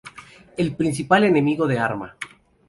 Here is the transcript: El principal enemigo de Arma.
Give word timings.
El 0.57 0.75
principal 0.75 1.25
enemigo 1.25 1.67
de 1.67 1.77
Arma. 1.77 2.17